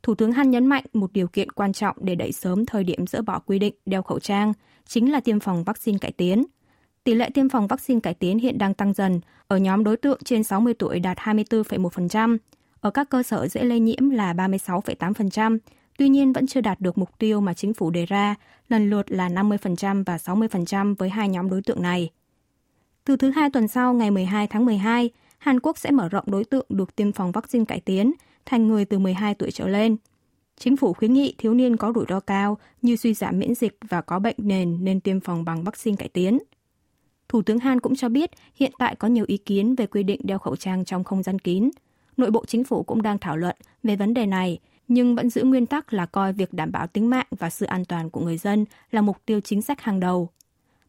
Thủ 0.03 0.15
tướng 0.15 0.31
Han 0.31 0.51
nhấn 0.51 0.67
mạnh 0.67 0.83
một 0.93 1.13
điều 1.13 1.27
kiện 1.27 1.51
quan 1.51 1.73
trọng 1.73 1.97
để 2.01 2.15
đẩy 2.15 2.31
sớm 2.31 2.65
thời 2.65 2.83
điểm 2.83 3.07
dỡ 3.07 3.21
bỏ 3.21 3.39
quy 3.39 3.59
định 3.59 3.75
đeo 3.85 4.01
khẩu 4.01 4.19
trang 4.19 4.53
chính 4.85 5.11
là 5.11 5.19
tiêm 5.19 5.39
phòng 5.39 5.63
vaccine 5.63 5.97
cải 5.97 6.11
tiến. 6.11 6.43
Tỷ 7.03 7.13
lệ 7.13 7.29
tiêm 7.33 7.49
phòng 7.49 7.67
vaccine 7.67 7.99
cải 7.99 8.13
tiến 8.13 8.39
hiện 8.39 8.57
đang 8.57 8.73
tăng 8.73 8.93
dần, 8.93 9.21
ở 9.47 9.57
nhóm 9.57 9.83
đối 9.83 9.97
tượng 9.97 10.19
trên 10.25 10.43
60 10.43 10.73
tuổi 10.73 10.99
đạt 10.99 11.17
24,1%, 11.17 12.37
ở 12.81 12.91
các 12.91 13.09
cơ 13.09 13.23
sở 13.23 13.47
dễ 13.47 13.63
lây 13.63 13.79
nhiễm 13.79 14.09
là 14.09 14.33
36,8%, 14.33 15.57
tuy 15.97 16.09
nhiên 16.09 16.33
vẫn 16.33 16.47
chưa 16.47 16.61
đạt 16.61 16.81
được 16.81 16.97
mục 16.97 17.09
tiêu 17.19 17.41
mà 17.41 17.53
chính 17.53 17.73
phủ 17.73 17.89
đề 17.89 18.05
ra, 18.05 18.35
lần 18.69 18.89
lượt 18.89 19.11
là 19.11 19.29
50% 19.29 20.03
và 20.05 20.17
60% 20.17 20.95
với 20.95 21.09
hai 21.09 21.29
nhóm 21.29 21.49
đối 21.49 21.61
tượng 21.61 21.81
này. 21.81 22.09
Từ 23.05 23.17
thứ 23.17 23.31
hai 23.31 23.49
tuần 23.49 23.67
sau, 23.67 23.93
ngày 23.93 24.11
12 24.11 24.47
tháng 24.47 24.65
12, 24.65 25.09
Hàn 25.37 25.59
Quốc 25.59 25.77
sẽ 25.77 25.91
mở 25.91 26.09
rộng 26.09 26.25
đối 26.27 26.45
tượng 26.45 26.65
được 26.69 26.95
tiêm 26.95 27.11
phòng 27.11 27.31
vaccine 27.31 27.65
cải 27.65 27.79
tiến 27.79 28.13
thành 28.45 28.67
người 28.67 28.85
từ 28.85 28.99
12 28.99 29.35
tuổi 29.35 29.51
trở 29.51 29.67
lên. 29.67 29.97
Chính 30.57 30.77
phủ 30.77 30.93
khuyến 30.93 31.13
nghị 31.13 31.35
thiếu 31.37 31.53
niên 31.53 31.77
có 31.77 31.91
rủi 31.95 32.05
ro 32.09 32.19
cao 32.19 32.57
như 32.81 32.95
suy 32.95 33.13
giảm 33.13 33.39
miễn 33.39 33.55
dịch 33.55 33.77
và 33.89 34.01
có 34.01 34.19
bệnh 34.19 34.35
nền 34.37 34.77
nên 34.85 34.99
tiêm 34.99 35.19
phòng 35.19 35.45
bằng 35.45 35.63
vaccine 35.63 35.97
cải 35.97 36.09
tiến. 36.09 36.39
Thủ 37.29 37.41
tướng 37.41 37.59
Han 37.59 37.79
cũng 37.79 37.95
cho 37.95 38.09
biết 38.09 38.31
hiện 38.55 38.71
tại 38.77 38.95
có 38.95 39.07
nhiều 39.07 39.25
ý 39.27 39.37
kiến 39.37 39.75
về 39.75 39.87
quy 39.87 40.03
định 40.03 40.21
đeo 40.23 40.39
khẩu 40.39 40.55
trang 40.55 40.85
trong 40.85 41.03
không 41.03 41.23
gian 41.23 41.39
kín. 41.39 41.69
Nội 42.17 42.31
bộ 42.31 42.45
chính 42.45 42.63
phủ 42.63 42.83
cũng 42.83 43.01
đang 43.01 43.17
thảo 43.17 43.37
luận 43.37 43.55
về 43.83 43.95
vấn 43.95 44.13
đề 44.13 44.25
này, 44.25 44.59
nhưng 44.87 45.15
vẫn 45.15 45.29
giữ 45.29 45.43
nguyên 45.43 45.65
tắc 45.65 45.93
là 45.93 46.05
coi 46.05 46.33
việc 46.33 46.53
đảm 46.53 46.71
bảo 46.71 46.87
tính 46.87 47.09
mạng 47.09 47.27
và 47.31 47.49
sự 47.49 47.65
an 47.65 47.85
toàn 47.85 48.09
của 48.09 48.21
người 48.21 48.37
dân 48.37 48.65
là 48.91 49.01
mục 49.01 49.17
tiêu 49.25 49.39
chính 49.41 49.61
sách 49.61 49.81
hàng 49.81 49.99
đầu. 49.99 50.29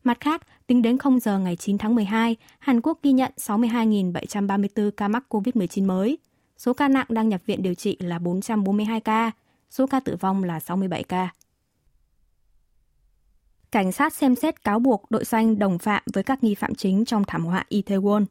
Mặt 0.05 0.21
khác, 0.21 0.43
tính 0.67 0.83
đến 0.83 0.99
0 0.99 1.21
giờ 1.21 1.39
ngày 1.39 1.57
9 1.57 1.79
tháng 1.79 1.95
12, 1.95 2.37
Hàn 2.59 2.81
Quốc 2.81 2.99
ghi 3.03 3.13
nhận 3.13 3.33
62.734 3.37 4.91
ca 4.91 5.09
mắc 5.09 5.25
COVID-19 5.29 5.87
mới. 5.87 6.19
Số 6.57 6.73
ca 6.73 6.89
nặng 6.89 7.07
đang 7.09 7.29
nhập 7.29 7.41
viện 7.47 7.63
điều 7.63 7.75
trị 7.75 7.97
là 8.01 8.19
442 8.19 9.01
ca, 9.01 9.31
số 9.71 9.87
ca 9.87 10.01
tử 10.01 10.17
vong 10.17 10.45
là 10.45 10.61
67 10.61 11.03
ca. 11.03 11.29
Cảnh 13.73 13.93
sát 13.93 14.15
xem 14.15 14.35
xét 14.35 14.65
cáo 14.65 14.79
buộc 14.79 15.11
đội 15.11 15.25
xanh 15.25 15.59
đồng 15.59 15.79
phạm 15.79 16.03
với 16.15 16.23
các 16.23 16.45
nghi 16.45 16.55
phạm 16.55 16.75
chính 16.75 17.05
trong 17.05 17.25
thảm 17.25 17.45
họa 17.45 17.65
Itaewon. 17.71 18.25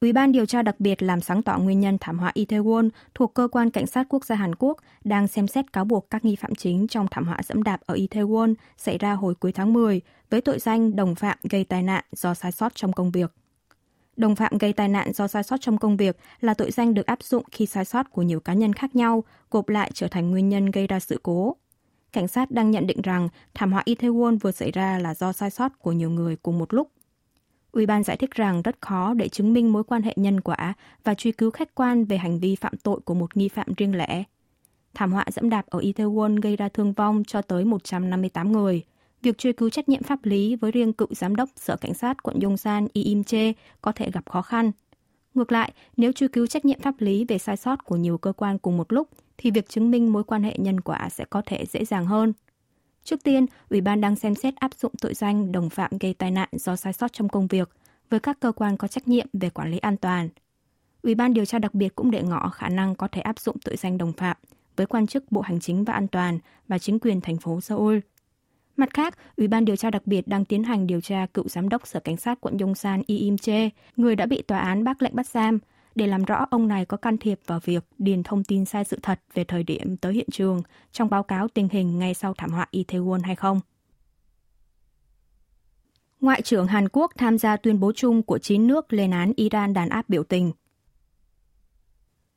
Ủy 0.00 0.12
ban 0.12 0.32
điều 0.32 0.46
tra 0.46 0.62
đặc 0.62 0.80
biệt 0.80 1.02
làm 1.02 1.20
sáng 1.20 1.42
tỏ 1.42 1.58
nguyên 1.58 1.80
nhân 1.80 1.98
thảm 2.00 2.18
họa 2.18 2.32
Itaewon 2.34 2.88
thuộc 3.14 3.34
Cơ 3.34 3.48
quan 3.52 3.70
Cảnh 3.70 3.86
sát 3.86 4.06
Quốc 4.08 4.24
gia 4.24 4.36
Hàn 4.36 4.54
Quốc 4.54 4.78
đang 5.04 5.28
xem 5.28 5.46
xét 5.46 5.72
cáo 5.72 5.84
buộc 5.84 6.10
các 6.10 6.24
nghi 6.24 6.36
phạm 6.36 6.54
chính 6.54 6.88
trong 6.88 7.06
thảm 7.10 7.26
họa 7.26 7.38
dẫm 7.44 7.62
đạp 7.62 7.80
ở 7.86 7.94
Itaewon 7.94 8.54
xảy 8.76 8.98
ra 8.98 9.12
hồi 9.12 9.34
cuối 9.34 9.52
tháng 9.52 9.72
10 9.72 10.00
với 10.30 10.40
tội 10.40 10.58
danh 10.58 10.96
đồng 10.96 11.14
phạm 11.14 11.38
gây 11.50 11.64
tai 11.64 11.82
nạn 11.82 12.04
do 12.12 12.34
sai 12.34 12.52
sót 12.52 12.74
trong 12.74 12.92
công 12.92 13.10
việc. 13.10 13.32
Đồng 14.22 14.36
phạm 14.36 14.58
gây 14.58 14.72
tai 14.72 14.88
nạn 14.88 15.12
do 15.12 15.28
sai 15.28 15.42
sót 15.42 15.56
trong 15.60 15.78
công 15.78 15.96
việc 15.96 16.16
là 16.40 16.54
tội 16.54 16.70
danh 16.70 16.94
được 16.94 17.06
áp 17.06 17.22
dụng 17.22 17.44
khi 17.52 17.66
sai 17.66 17.84
sót 17.84 18.10
của 18.10 18.22
nhiều 18.22 18.40
cá 18.40 18.54
nhân 18.54 18.72
khác 18.72 18.96
nhau, 18.96 19.24
gộp 19.50 19.68
lại 19.68 19.90
trở 19.94 20.08
thành 20.08 20.30
nguyên 20.30 20.48
nhân 20.48 20.70
gây 20.70 20.86
ra 20.86 21.00
sự 21.00 21.20
cố. 21.22 21.56
Cảnh 22.12 22.28
sát 22.28 22.50
đang 22.50 22.70
nhận 22.70 22.86
định 22.86 23.02
rằng 23.02 23.28
thảm 23.54 23.72
họa 23.72 23.82
Itaewon 23.86 24.38
vừa 24.38 24.50
xảy 24.50 24.70
ra 24.70 24.98
là 24.98 25.14
do 25.14 25.32
sai 25.32 25.50
sót 25.50 25.78
của 25.78 25.92
nhiều 25.92 26.10
người 26.10 26.36
cùng 26.36 26.58
một 26.58 26.74
lúc 26.74 26.90
Ủy 27.72 27.86
ban 27.86 28.02
giải 28.02 28.16
thích 28.16 28.30
rằng 28.30 28.62
rất 28.62 28.76
khó 28.80 29.14
để 29.14 29.28
chứng 29.28 29.52
minh 29.52 29.72
mối 29.72 29.84
quan 29.84 30.02
hệ 30.02 30.12
nhân 30.16 30.40
quả 30.40 30.74
và 31.04 31.14
truy 31.14 31.32
cứu 31.32 31.50
khách 31.50 31.74
quan 31.74 32.04
về 32.04 32.16
hành 32.16 32.38
vi 32.38 32.56
phạm 32.56 32.76
tội 32.76 33.00
của 33.00 33.14
một 33.14 33.36
nghi 33.36 33.48
phạm 33.48 33.66
riêng 33.76 33.96
lẻ. 33.96 34.24
Thảm 34.94 35.12
họa 35.12 35.24
dẫm 35.32 35.50
đạp 35.50 35.66
ở 35.66 35.78
Itaewon 35.78 36.40
gây 36.40 36.56
ra 36.56 36.68
thương 36.68 36.92
vong 36.92 37.22
cho 37.26 37.42
tới 37.42 37.64
158 37.64 38.52
người. 38.52 38.82
Việc 39.22 39.38
truy 39.38 39.52
cứu 39.52 39.70
trách 39.70 39.88
nhiệm 39.88 40.02
pháp 40.02 40.24
lý 40.24 40.56
với 40.56 40.70
riêng 40.70 40.92
cựu 40.92 41.08
giám 41.10 41.36
đốc 41.36 41.48
Sở 41.56 41.76
Cảnh 41.76 41.94
sát 41.94 42.22
quận 42.22 42.40
Yongsan 42.40 42.86
Lee 42.94 43.04
Im 43.04 43.24
Che 43.24 43.52
có 43.82 43.92
thể 43.92 44.10
gặp 44.10 44.30
khó 44.30 44.42
khăn. 44.42 44.72
Ngược 45.34 45.52
lại, 45.52 45.72
nếu 45.96 46.12
truy 46.12 46.28
cứu 46.28 46.46
trách 46.46 46.64
nhiệm 46.64 46.80
pháp 46.80 46.94
lý 46.98 47.24
về 47.28 47.38
sai 47.38 47.56
sót 47.56 47.84
của 47.84 47.96
nhiều 47.96 48.18
cơ 48.18 48.32
quan 48.32 48.58
cùng 48.58 48.76
một 48.76 48.92
lúc, 48.92 49.08
thì 49.38 49.50
việc 49.50 49.68
chứng 49.68 49.90
minh 49.90 50.12
mối 50.12 50.24
quan 50.24 50.42
hệ 50.42 50.56
nhân 50.58 50.80
quả 50.80 51.08
sẽ 51.08 51.24
có 51.24 51.42
thể 51.46 51.64
dễ 51.66 51.84
dàng 51.84 52.06
hơn. 52.06 52.32
Trước 53.04 53.22
tiên, 53.24 53.46
Ủy 53.70 53.80
ban 53.80 54.00
đang 54.00 54.16
xem 54.16 54.34
xét 54.34 54.56
áp 54.56 54.74
dụng 54.74 54.92
tội 55.00 55.14
danh 55.14 55.52
đồng 55.52 55.70
phạm 55.70 55.90
gây 56.00 56.14
tai 56.14 56.30
nạn 56.30 56.48
do 56.52 56.76
sai 56.76 56.92
sót 56.92 57.12
trong 57.12 57.28
công 57.28 57.46
việc 57.46 57.70
với 58.10 58.20
các 58.20 58.40
cơ 58.40 58.52
quan 58.52 58.76
có 58.76 58.88
trách 58.88 59.08
nhiệm 59.08 59.26
về 59.32 59.50
quản 59.50 59.70
lý 59.70 59.78
an 59.78 59.96
toàn. 59.96 60.28
Ủy 61.02 61.14
ban 61.14 61.34
điều 61.34 61.44
tra 61.44 61.58
đặc 61.58 61.74
biệt 61.74 61.94
cũng 61.94 62.10
để 62.10 62.22
ngỏ 62.22 62.48
khả 62.48 62.68
năng 62.68 62.94
có 62.94 63.08
thể 63.08 63.20
áp 63.20 63.38
dụng 63.38 63.56
tội 63.64 63.76
danh 63.76 63.98
đồng 63.98 64.12
phạm 64.12 64.36
với 64.76 64.86
quan 64.86 65.06
chức 65.06 65.32
Bộ 65.32 65.40
Hành 65.40 65.60
chính 65.60 65.84
và 65.84 65.92
An 65.92 66.08
toàn 66.08 66.38
và 66.68 66.78
chính 66.78 66.98
quyền 66.98 67.20
thành 67.20 67.36
phố 67.36 67.60
Seoul. 67.60 67.98
Mặt 68.76 68.94
khác, 68.94 69.18
Ủy 69.36 69.48
ban 69.48 69.64
điều 69.64 69.76
tra 69.76 69.90
đặc 69.90 70.06
biệt 70.06 70.28
đang 70.28 70.44
tiến 70.44 70.64
hành 70.64 70.86
điều 70.86 71.00
tra 71.00 71.26
cựu 71.34 71.48
giám 71.48 71.68
đốc 71.68 71.86
Sở 71.86 72.00
Cảnh 72.00 72.16
sát 72.16 72.40
quận 72.40 72.58
Yongsan 72.58 73.02
Lee 73.08 73.18
Im 73.18 73.38
Che, 73.38 73.70
người 73.96 74.16
đã 74.16 74.26
bị 74.26 74.42
tòa 74.42 74.58
án 74.58 74.84
bác 74.84 75.02
lệnh 75.02 75.16
bắt 75.16 75.26
giam 75.26 75.58
để 75.94 76.06
làm 76.06 76.24
rõ 76.24 76.46
ông 76.50 76.68
này 76.68 76.84
có 76.84 76.96
can 76.96 77.18
thiệp 77.18 77.40
vào 77.46 77.60
việc 77.64 77.84
điền 77.98 78.22
thông 78.22 78.44
tin 78.44 78.64
sai 78.64 78.84
sự 78.84 78.98
thật 79.02 79.20
về 79.34 79.44
thời 79.44 79.62
điểm 79.62 79.96
tới 79.96 80.14
hiện 80.14 80.28
trường 80.30 80.62
trong 80.92 81.10
báo 81.10 81.22
cáo 81.22 81.48
tình 81.48 81.68
hình 81.68 81.98
ngay 81.98 82.14
sau 82.14 82.34
thảm 82.34 82.50
họa 82.50 82.66
Itaewon 82.72 83.20
hay 83.24 83.36
không. 83.36 83.60
Ngoại 86.20 86.42
trưởng 86.42 86.66
Hàn 86.66 86.88
Quốc 86.92 87.12
tham 87.16 87.38
gia 87.38 87.56
tuyên 87.56 87.80
bố 87.80 87.92
chung 87.92 88.22
của 88.22 88.38
9 88.38 88.66
nước 88.66 88.92
lên 88.92 89.10
án 89.10 89.32
Iran 89.36 89.72
đàn 89.72 89.88
áp 89.88 90.08
biểu 90.08 90.22
tình. 90.24 90.52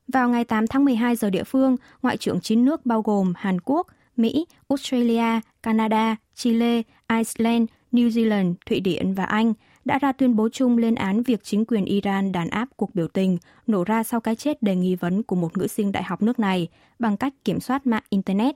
Vào 0.08 0.30
ngày 0.30 0.46
8 0.46 0.68
tháng 0.68 0.86
12 0.86 1.16
giờ 1.16 1.30
địa 1.30 1.44
phương, 1.44 1.76
Ngoại 2.02 2.18
trưởng 2.18 2.42
9 2.42 2.66
nước 2.66 2.86
bao 2.86 3.02
gồm 3.02 3.34
Hàn 3.38 3.62
Quốc, 3.62 3.88
Mỹ, 4.18 4.46
Australia, 4.70 5.42
Canada, 5.64 6.16
Chile, 6.36 6.82
Iceland, 7.10 7.70
New 7.92 8.10
Zealand, 8.10 8.54
Thụy 8.66 8.80
Điển 8.80 9.14
và 9.14 9.24
Anh 9.24 9.54
đã 9.86 10.00
ra 10.00 10.12
tuyên 10.12 10.36
bố 10.36 10.50
chung 10.50 10.78
lên 10.78 10.96
án 10.96 11.24
việc 11.24 11.44
chính 11.44 11.66
quyền 11.66 11.86
Iran 11.86 12.32
đàn 12.32 12.50
áp 12.50 12.70
cuộc 12.76 12.96
biểu 12.96 13.08
tình 13.08 13.38
nổ 13.68 13.84
ra 13.84 14.04
sau 14.04 14.20
cái 14.22 14.36
chết 14.36 14.62
đầy 14.62 14.76
nghi 14.76 14.96
vấn 14.96 15.24
của 15.24 15.36
một 15.36 15.58
nữ 15.58 15.68
sinh 15.68 15.92
đại 15.92 16.04
học 16.04 16.22
nước 16.22 16.40
này 16.40 16.68
bằng 17.00 17.18
cách 17.18 17.34
kiểm 17.44 17.60
soát 17.60 17.88
mạng 17.88 18.04
Internet. 18.10 18.56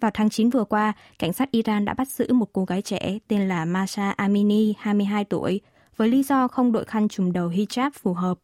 Vào 0.00 0.10
tháng 0.14 0.30
9 0.30 0.50
vừa 0.50 0.64
qua, 0.64 0.92
cảnh 1.18 1.32
sát 1.32 1.50
Iran 1.50 1.84
đã 1.84 1.94
bắt 1.94 2.08
giữ 2.08 2.32
một 2.32 2.52
cô 2.52 2.64
gái 2.64 2.82
trẻ 2.82 3.18
tên 3.28 3.48
là 3.48 3.64
Masha 3.64 4.10
Amini, 4.10 4.74
22 4.78 5.24
tuổi, 5.24 5.60
với 5.96 6.08
lý 6.08 6.22
do 6.22 6.48
không 6.48 6.72
đội 6.72 6.84
khăn 6.84 7.08
trùm 7.08 7.32
đầu 7.32 7.48
hijab 7.48 7.90
phù 8.02 8.14
hợp. 8.14 8.38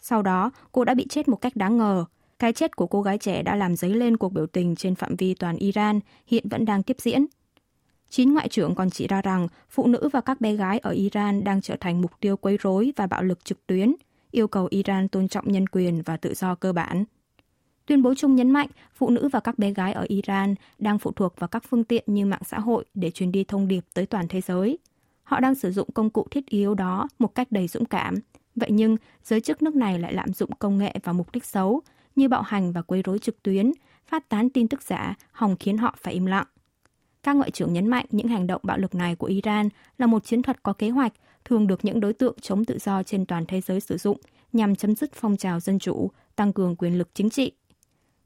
Sau 0.00 0.22
đó, 0.22 0.50
cô 0.72 0.84
đã 0.84 0.94
bị 0.94 1.06
chết 1.10 1.28
một 1.28 1.36
cách 1.36 1.56
đáng 1.56 1.76
ngờ. 1.78 2.04
Cái 2.38 2.52
chết 2.52 2.76
của 2.76 2.86
cô 2.86 3.02
gái 3.02 3.18
trẻ 3.18 3.42
đã 3.42 3.56
làm 3.56 3.76
dấy 3.76 3.90
lên 3.90 4.16
cuộc 4.16 4.32
biểu 4.32 4.46
tình 4.46 4.76
trên 4.76 4.94
phạm 4.94 5.16
vi 5.16 5.34
toàn 5.34 5.56
Iran, 5.56 6.00
hiện 6.26 6.48
vẫn 6.48 6.64
đang 6.64 6.82
tiếp 6.82 6.96
diễn. 7.00 7.26
Chín 8.10 8.34
ngoại 8.34 8.48
trưởng 8.48 8.74
còn 8.74 8.90
chỉ 8.90 9.06
ra 9.06 9.22
rằng 9.22 9.48
phụ 9.70 9.86
nữ 9.86 10.08
và 10.12 10.20
các 10.20 10.40
bé 10.40 10.54
gái 10.54 10.78
ở 10.78 10.90
Iran 10.90 11.44
đang 11.44 11.60
trở 11.60 11.76
thành 11.80 12.00
mục 12.00 12.10
tiêu 12.20 12.36
quấy 12.36 12.56
rối 12.60 12.92
và 12.96 13.06
bạo 13.06 13.22
lực 13.22 13.44
trực 13.44 13.66
tuyến, 13.66 13.94
yêu 14.30 14.48
cầu 14.48 14.68
Iran 14.70 15.08
tôn 15.08 15.28
trọng 15.28 15.52
nhân 15.52 15.66
quyền 15.66 16.02
và 16.02 16.16
tự 16.16 16.34
do 16.34 16.54
cơ 16.54 16.72
bản. 16.72 17.04
Tuyên 17.86 18.02
bố 18.02 18.14
chung 18.14 18.36
nhấn 18.36 18.50
mạnh 18.50 18.68
phụ 18.94 19.10
nữ 19.10 19.28
và 19.28 19.40
các 19.40 19.58
bé 19.58 19.72
gái 19.72 19.92
ở 19.92 20.04
Iran 20.08 20.54
đang 20.78 20.98
phụ 20.98 21.12
thuộc 21.12 21.34
vào 21.38 21.48
các 21.48 21.64
phương 21.68 21.84
tiện 21.84 22.04
như 22.06 22.26
mạng 22.26 22.42
xã 22.44 22.58
hội 22.58 22.84
để 22.94 23.10
truyền 23.10 23.32
đi 23.32 23.44
thông 23.44 23.68
điệp 23.68 23.84
tới 23.94 24.06
toàn 24.06 24.28
thế 24.28 24.40
giới. 24.40 24.78
Họ 25.22 25.40
đang 25.40 25.54
sử 25.54 25.72
dụng 25.72 25.88
công 25.94 26.10
cụ 26.10 26.26
thiết 26.30 26.46
yếu 26.46 26.74
đó 26.74 27.08
một 27.18 27.34
cách 27.34 27.52
đầy 27.52 27.68
dũng 27.68 27.84
cảm. 27.84 28.14
Vậy 28.56 28.70
nhưng, 28.72 28.96
giới 29.24 29.40
chức 29.40 29.62
nước 29.62 29.74
này 29.76 29.98
lại 29.98 30.14
lạm 30.14 30.32
dụng 30.32 30.50
công 30.58 30.78
nghệ 30.78 30.94
vào 31.04 31.14
mục 31.14 31.32
đích 31.32 31.44
xấu, 31.44 31.82
như 32.16 32.28
bạo 32.28 32.42
hành 32.42 32.72
và 32.72 32.82
quấy 32.82 33.02
rối 33.02 33.18
trực 33.18 33.42
tuyến, 33.42 33.72
phát 34.06 34.28
tán 34.28 34.50
tin 34.50 34.68
tức 34.68 34.82
giả, 34.82 35.14
hòng 35.32 35.56
khiến 35.60 35.78
họ 35.78 35.94
phải 36.02 36.14
im 36.14 36.26
lặng. 36.26 36.46
Các 37.22 37.36
ngoại 37.36 37.50
trưởng 37.50 37.72
nhấn 37.72 37.86
mạnh 37.86 38.06
những 38.10 38.28
hành 38.28 38.46
động 38.46 38.60
bạo 38.64 38.78
lực 38.78 38.94
này 38.94 39.16
của 39.16 39.26
Iran 39.26 39.68
là 39.98 40.06
một 40.06 40.24
chiến 40.24 40.42
thuật 40.42 40.62
có 40.62 40.72
kế 40.72 40.90
hoạch, 40.90 41.12
thường 41.44 41.66
được 41.66 41.84
những 41.84 42.00
đối 42.00 42.12
tượng 42.12 42.36
chống 42.40 42.64
tự 42.64 42.78
do 42.78 43.02
trên 43.02 43.26
toàn 43.26 43.46
thế 43.46 43.60
giới 43.60 43.80
sử 43.80 43.96
dụng 43.96 44.18
nhằm 44.52 44.76
chấm 44.76 44.94
dứt 44.94 45.12
phong 45.12 45.36
trào 45.36 45.60
dân 45.60 45.78
chủ, 45.78 46.10
tăng 46.36 46.52
cường 46.52 46.76
quyền 46.76 46.98
lực 46.98 47.08
chính 47.14 47.30
trị. 47.30 47.52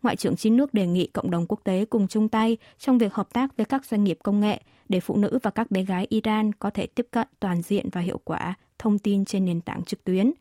Ngoại 0.02 0.16
trưởng 0.16 0.37
chín 0.37 0.57
nước 0.57 0.75
đề 0.75 0.87
nghị 0.87 1.07
cộng 1.07 1.30
đồng 1.30 1.47
quốc 1.47 1.61
tế 1.64 1.85
cùng 1.85 2.09
chung 2.09 2.28
tay 2.28 2.57
trong 2.78 2.99
việc 2.99 3.14
hợp 3.14 3.33
tác 3.33 3.57
với 3.57 3.66
các 3.66 3.85
doanh 3.85 4.04
nghiệp 4.04 4.18
công 4.23 4.40
nghệ 4.40 4.61
để 4.88 5.00
phụ 5.00 5.16
nữ 5.16 5.38
và 5.42 5.50
các 5.50 5.71
bé 5.71 5.83
gái 5.83 6.07
Iran 6.09 6.52
có 6.52 6.71
thể 6.71 6.87
tiếp 6.87 7.07
cận 7.11 7.28
toàn 7.40 7.62
diện 7.62 7.88
và 7.92 8.00
hiệu 8.00 8.21
quả 8.25 8.54
thông 8.78 8.99
tin 8.99 9.25
trên 9.25 9.45
nền 9.45 9.61
tảng 9.61 9.83
trực 9.83 10.04
tuyến, 10.04 10.33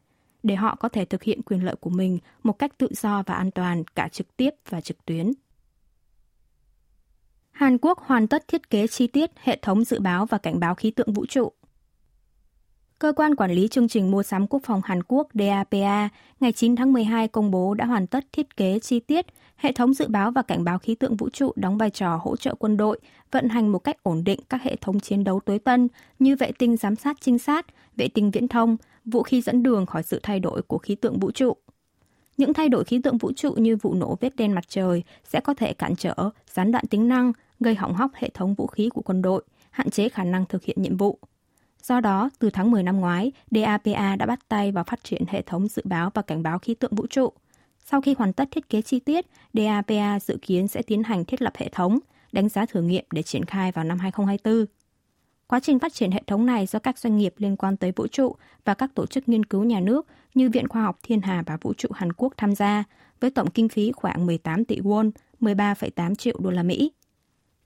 để 0.43 0.55
họ 0.55 0.75
có 0.75 0.89
thể 0.89 1.05
thực 1.05 1.23
hiện 1.23 1.41
quyền 1.41 1.65
lợi 1.65 1.75
của 1.75 1.89
mình 1.89 2.19
một 2.43 2.59
cách 2.59 2.77
tự 2.77 2.87
do 2.91 3.23
và 3.25 3.33
an 3.33 3.51
toàn 3.51 3.83
cả 3.95 4.07
trực 4.07 4.37
tiếp 4.37 4.49
và 4.69 4.81
trực 4.81 5.05
tuyến. 5.05 5.31
Hàn 7.51 7.77
Quốc 7.77 7.99
hoàn 7.99 8.27
tất 8.27 8.47
thiết 8.47 8.69
kế 8.69 8.87
chi 8.87 9.07
tiết 9.07 9.31
hệ 9.43 9.59
thống 9.61 9.83
dự 9.83 9.99
báo 9.99 10.25
và 10.25 10.37
cảnh 10.37 10.59
báo 10.59 10.75
khí 10.75 10.91
tượng 10.91 11.13
vũ 11.13 11.25
trụ. 11.25 11.51
Cơ 12.99 13.13
quan 13.15 13.35
quản 13.35 13.51
lý 13.51 13.67
chương 13.67 13.87
trình 13.87 14.11
mua 14.11 14.23
sắm 14.23 14.47
quốc 14.47 14.61
phòng 14.65 14.81
Hàn 14.83 15.03
Quốc 15.07 15.27
DAPA 15.33 16.09
ngày 16.39 16.51
9 16.51 16.75
tháng 16.75 16.93
12 16.93 17.27
công 17.27 17.51
bố 17.51 17.73
đã 17.73 17.85
hoàn 17.85 18.07
tất 18.07 18.25
thiết 18.31 18.57
kế 18.57 18.79
chi 18.79 18.99
tiết 18.99 19.25
hệ 19.55 19.71
thống 19.71 19.93
dự 19.93 20.07
báo 20.07 20.31
và 20.31 20.41
cảnh 20.41 20.63
báo 20.63 20.79
khí 20.79 20.95
tượng 20.95 21.15
vũ 21.15 21.29
trụ 21.29 21.51
đóng 21.55 21.77
vai 21.77 21.89
trò 21.89 22.19
hỗ 22.23 22.35
trợ 22.35 22.55
quân 22.55 22.77
đội 22.77 22.99
vận 23.31 23.49
hành 23.49 23.67
một 23.67 23.79
cách 23.79 24.03
ổn 24.03 24.23
định 24.23 24.39
các 24.49 24.61
hệ 24.61 24.75
thống 24.75 24.99
chiến 24.99 25.23
đấu 25.23 25.39
tối 25.39 25.59
tân 25.59 25.87
như 26.19 26.35
vệ 26.35 26.51
tinh 26.51 26.77
giám 26.77 26.95
sát 26.95 27.17
trinh 27.21 27.39
sát, 27.39 27.65
vệ 27.95 28.07
tinh 28.07 28.31
viễn 28.31 28.47
thông, 28.47 28.77
vũ 29.07 29.23
khí 29.23 29.41
dẫn 29.41 29.63
đường 29.63 29.85
khỏi 29.85 30.03
sự 30.03 30.19
thay 30.23 30.39
đổi 30.39 30.61
của 30.61 30.77
khí 30.77 30.95
tượng 30.95 31.19
vũ 31.19 31.31
trụ. 31.31 31.57
Những 32.37 32.53
thay 32.53 32.69
đổi 32.69 32.83
khí 32.83 33.01
tượng 33.03 33.17
vũ 33.17 33.31
trụ 33.35 33.51
như 33.51 33.75
vụ 33.75 33.93
nổ 33.93 34.17
vết 34.21 34.35
đen 34.35 34.51
mặt 34.51 34.63
trời 34.67 35.03
sẽ 35.23 35.39
có 35.39 35.53
thể 35.53 35.73
cản 35.73 35.95
trở, 35.95 36.15
gián 36.53 36.71
đoạn 36.71 36.87
tính 36.87 37.07
năng, 37.07 37.31
gây 37.59 37.75
hỏng 37.75 37.93
hóc 37.93 38.11
hệ 38.15 38.29
thống 38.29 38.53
vũ 38.53 38.67
khí 38.67 38.89
của 38.89 39.01
quân 39.01 39.21
đội, 39.21 39.43
hạn 39.69 39.89
chế 39.89 40.09
khả 40.09 40.23
năng 40.23 40.45
thực 40.45 40.63
hiện 40.63 40.81
nhiệm 40.81 40.97
vụ. 40.97 41.19
Do 41.83 41.99
đó, 41.99 42.29
từ 42.39 42.49
tháng 42.49 42.71
10 42.71 42.83
năm 42.83 42.99
ngoái, 42.99 43.31
DAPA 43.51 44.15
đã 44.15 44.25
bắt 44.25 44.39
tay 44.49 44.71
vào 44.71 44.83
phát 44.83 45.03
triển 45.03 45.23
hệ 45.27 45.41
thống 45.41 45.67
dự 45.67 45.81
báo 45.85 46.11
và 46.13 46.21
cảnh 46.21 46.43
báo 46.43 46.59
khí 46.59 46.75
tượng 46.75 46.95
vũ 46.95 47.07
trụ. 47.07 47.29
Sau 47.85 48.01
khi 48.01 48.15
hoàn 48.17 48.33
tất 48.33 48.47
thiết 48.51 48.69
kế 48.69 48.81
chi 48.81 48.99
tiết, 48.99 49.25
DAPA 49.53 50.19
dự 50.19 50.37
kiến 50.41 50.67
sẽ 50.67 50.81
tiến 50.81 51.03
hành 51.03 51.25
thiết 51.25 51.41
lập 51.41 51.53
hệ 51.57 51.69
thống, 51.69 51.99
đánh 52.31 52.49
giá 52.49 52.65
thử 52.65 52.81
nghiệm 52.81 53.05
để 53.11 53.23
triển 53.23 53.45
khai 53.45 53.71
vào 53.71 53.85
năm 53.85 53.99
2024. 53.99 54.65
Quá 55.47 55.59
trình 55.59 55.79
phát 55.79 55.93
triển 55.93 56.11
hệ 56.11 56.23
thống 56.27 56.45
này 56.45 56.65
do 56.65 56.79
các 56.79 56.97
doanh 56.97 57.17
nghiệp 57.17 57.33
liên 57.37 57.55
quan 57.55 57.77
tới 57.77 57.91
vũ 57.95 58.07
trụ 58.07 58.35
và 58.65 58.73
các 58.73 58.95
tổ 58.95 59.05
chức 59.05 59.29
nghiên 59.29 59.43
cứu 59.43 59.63
nhà 59.63 59.79
nước 59.79 60.07
như 60.35 60.49
Viện 60.49 60.67
Khoa 60.67 60.83
học 60.83 60.99
Thiên 61.03 61.21
hà 61.21 61.43
và 61.45 61.57
Vũ 61.61 61.73
trụ 61.73 61.89
Hàn 61.93 62.13
Quốc 62.13 62.33
tham 62.37 62.55
gia, 62.55 62.83
với 63.19 63.31
tổng 63.31 63.51
kinh 63.51 63.69
phí 63.69 63.91
khoảng 63.91 64.25
18 64.25 64.65
tỷ 64.65 64.79
won, 64.79 65.11
13,8 65.41 66.15
triệu 66.15 66.39
đô 66.39 66.49
la 66.49 66.63
Mỹ. 66.63 66.91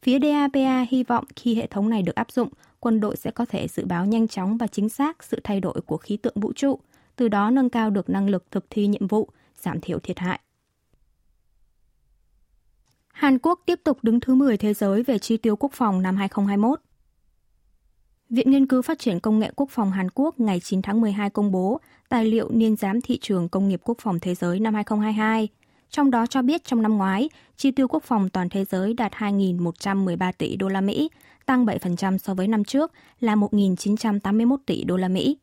Phía 0.02 0.20
DAPA 0.20 0.86
hy 0.90 1.04
vọng 1.04 1.26
khi 1.36 1.56
hệ 1.56 1.68
thống 1.68 1.90
này 1.90 2.02
được 2.02 2.16
áp 2.16 2.32
dụng, 2.32 2.50
quân 2.80 3.00
đội 3.00 3.16
sẽ 3.16 3.32
có 3.32 3.46
thể 3.46 3.68
dự 3.68 3.86
báo 3.86 4.06
nhanh 4.06 4.28
chóng 4.28 4.58
và 4.58 4.68
chính 4.68 4.90
xác 4.90 5.24
sự 5.24 5.40
thay 5.44 5.60
đổi 5.60 5.82
của 5.86 5.98
khí 5.98 6.18
tượng 6.18 6.40
vũ 6.40 6.54
trụ, 6.54 6.80
từ 7.16 7.28
đó 7.28 7.50
nâng 7.50 7.70
cao 7.70 7.90
được 7.90 8.10
năng 8.10 8.30
lực 8.30 8.52
thực 8.52 8.66
thi 8.70 8.88
nhiệm 8.88 9.08
vụ, 9.08 9.30
giảm 9.62 9.82
thiểu 9.82 10.00
thiệt 10.00 10.20
hại. 10.20 10.40
Hàn 13.08 13.40
Quốc 13.40 13.60
tiếp 13.66 13.80
tục 13.84 13.98
đứng 14.02 14.20
thứ 14.20 14.36
10 14.36 14.58
thế 14.58 14.74
giới 14.74 15.04
về 15.04 15.20
chi 15.20 15.38
tiêu 15.38 15.56
quốc 15.56 15.72
phòng 15.74 16.02
năm 16.02 16.18
2021. 16.18 16.82
Viện 18.32 18.52
Nghiên 18.52 18.68
cứu 18.68 18.82
Phát 18.82 19.00
triển 19.00 19.20
Công 19.20 19.40
nghệ 19.40 19.52
Quốc 19.56 19.70
phòng 19.70 19.92
Hàn 19.92 20.08
Quốc 20.16 20.40
ngày 20.40 20.60
9 20.60 20.82
tháng 20.82 21.02
12 21.02 21.30
công 21.30 21.52
bố 21.52 21.80
tài 22.10 22.26
liệu 22.26 22.50
niên 22.50 22.76
giám 22.76 23.02
thị 23.02 23.20
trường 23.22 23.50
công 23.50 23.68
nghiệp 23.68 23.82
quốc 23.84 23.98
phòng 24.02 24.20
thế 24.20 24.36
giới 24.36 24.60
năm 24.60 24.74
2022– 24.74 25.48
trong 25.92 26.12
đó 26.12 26.26
cho 26.26 26.42
biết 26.42 26.64
trong 26.64 26.82
năm 26.82 26.98
ngoái, 26.98 27.30
chi 27.58 27.72
tiêu 27.72 27.88
quốc 27.88 28.04
phòng 28.04 28.30
toàn 28.30 28.50
thế 28.50 28.66
giới 28.66 28.94
đạt 28.94 29.12
2.113 29.14 30.32
tỷ 30.38 30.56
đô 30.56 30.68
la 30.68 30.82
Mỹ, 30.82 31.10
tăng 31.46 31.66
7% 31.66 32.18
so 32.18 32.34
với 32.34 32.48
năm 32.48 32.64
trước 32.64 32.92
là 33.20 33.36
1.981 33.36 34.58
tỷ 34.66 34.84
đô 34.84 34.98
la 34.98 35.08
Mỹ. 35.08 35.38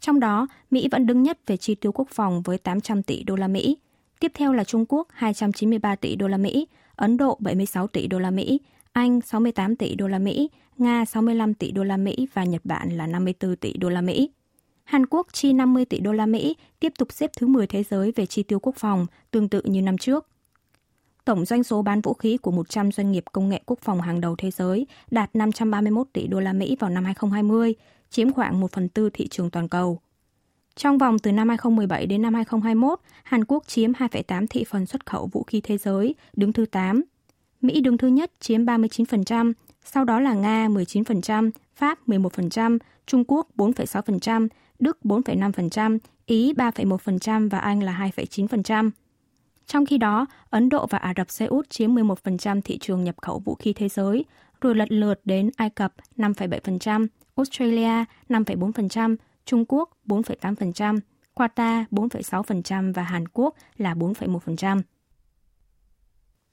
Trong 0.00 0.20
đó, 0.20 0.46
Mỹ 0.70 0.88
vẫn 0.90 1.06
đứng 1.06 1.22
nhất 1.22 1.38
về 1.46 1.56
chi 1.56 1.74
tiêu 1.74 1.92
quốc 1.92 2.08
phòng 2.10 2.42
với 2.42 2.58
800 2.58 3.02
tỷ 3.02 3.22
đô 3.22 3.36
la 3.36 3.48
Mỹ. 3.48 3.76
Tiếp 4.20 4.32
theo 4.34 4.52
là 4.52 4.64
Trung 4.64 4.84
Quốc 4.88 5.08
293 5.12 5.96
tỷ 5.96 6.16
đô 6.16 6.28
la 6.28 6.36
Mỹ, 6.36 6.66
Ấn 6.96 7.16
Độ 7.16 7.36
76 7.40 7.86
tỷ 7.86 8.06
đô 8.06 8.18
la 8.18 8.30
Mỹ, 8.30 8.60
Anh 8.92 9.20
68 9.20 9.76
tỷ 9.76 9.94
đô 9.94 10.08
la 10.08 10.18
Mỹ, 10.18 10.50
Nga 10.78 11.04
65 11.04 11.54
tỷ 11.54 11.70
đô 11.70 11.84
la 11.84 11.96
Mỹ 11.96 12.28
và 12.34 12.44
Nhật 12.44 12.60
Bản 12.64 12.96
là 12.96 13.06
54 13.06 13.56
tỷ 13.56 13.72
đô 13.72 13.88
la 13.88 14.00
Mỹ. 14.00 14.30
Hàn 14.84 15.06
Quốc 15.06 15.26
chi 15.32 15.52
50 15.52 15.84
tỷ 15.84 16.00
đô 16.00 16.12
la 16.12 16.26
Mỹ, 16.26 16.56
tiếp 16.80 16.92
tục 16.98 17.12
xếp 17.12 17.30
thứ 17.38 17.46
10 17.46 17.66
thế 17.66 17.82
giới 17.82 18.12
về 18.16 18.26
chi 18.26 18.42
tiêu 18.42 18.58
quốc 18.60 18.76
phòng, 18.76 19.06
tương 19.30 19.48
tự 19.48 19.62
như 19.64 19.82
năm 19.82 19.98
trước. 19.98 20.28
Tổng 21.24 21.44
doanh 21.44 21.64
số 21.64 21.82
bán 21.82 22.00
vũ 22.00 22.14
khí 22.14 22.36
của 22.36 22.50
100 22.50 22.92
doanh 22.92 23.12
nghiệp 23.12 23.24
công 23.32 23.48
nghệ 23.48 23.62
quốc 23.66 23.78
phòng 23.82 24.00
hàng 24.00 24.20
đầu 24.20 24.36
thế 24.36 24.50
giới 24.50 24.86
đạt 25.10 25.36
531 25.36 26.06
tỷ 26.12 26.26
đô 26.26 26.40
la 26.40 26.52
Mỹ 26.52 26.76
vào 26.80 26.90
năm 26.90 27.04
2020, 27.04 27.74
chiếm 28.10 28.32
khoảng 28.32 28.60
1 28.60 28.72
phần 28.72 28.88
tư 28.88 29.10
thị 29.12 29.28
trường 29.28 29.50
toàn 29.50 29.68
cầu. 29.68 30.00
Trong 30.76 30.98
vòng 30.98 31.18
từ 31.18 31.32
năm 31.32 31.48
2017 31.48 32.06
đến 32.06 32.22
năm 32.22 32.34
2021, 32.34 33.00
Hàn 33.22 33.44
Quốc 33.44 33.66
chiếm 33.66 33.92
2,8 33.92 34.46
thị 34.50 34.64
phần 34.64 34.86
xuất 34.86 35.06
khẩu 35.06 35.26
vũ 35.26 35.42
khí 35.42 35.60
thế 35.60 35.78
giới, 35.78 36.14
đứng 36.36 36.52
thứ 36.52 36.66
8. 36.66 37.02
Mỹ 37.60 37.80
đứng 37.80 37.98
thứ 37.98 38.08
nhất 38.08 38.32
chiếm 38.40 38.64
39%, 38.64 39.52
sau 39.84 40.04
đó 40.04 40.20
là 40.20 40.34
Nga 40.34 40.68
19%, 40.68 41.50
Pháp 41.76 42.08
11%, 42.08 42.78
Trung 43.06 43.24
Quốc 43.28 43.48
4,6%, 43.56 44.48
Đức 44.78 44.98
4,5%, 45.04 45.98
Ý 46.26 46.52
3,1% 46.52 47.48
và 47.48 47.58
Anh 47.58 47.82
là 47.82 48.10
2,9%. 48.16 48.90
Trong 49.66 49.86
khi 49.86 49.98
đó, 49.98 50.26
Ấn 50.50 50.68
Độ 50.68 50.86
và 50.86 50.98
Ả 50.98 51.12
Rập 51.16 51.30
Xê 51.30 51.46
Út 51.46 51.70
chiếm 51.70 51.94
11% 51.94 52.60
thị 52.64 52.78
trường 52.78 53.04
nhập 53.04 53.14
khẩu 53.22 53.38
vũ 53.38 53.54
khí 53.54 53.72
thế 53.72 53.88
giới, 53.88 54.24
rồi 54.60 54.74
lật 54.74 54.92
lượt 54.92 55.20
đến 55.24 55.50
Ai 55.56 55.70
Cập 55.70 55.94
5,7%, 56.16 57.06
Australia 57.36 58.04
5,4%, 58.28 59.16
Trung 59.44 59.64
Quốc 59.68 59.90
4,8%, 60.06 60.98
Qatar 61.34 61.84
4,6% 61.90 62.92
và 62.92 63.02
Hàn 63.02 63.28
Quốc 63.28 63.54
là 63.76 63.94
4,1%. 63.94 64.80